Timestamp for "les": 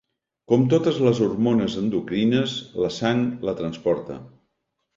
1.07-1.21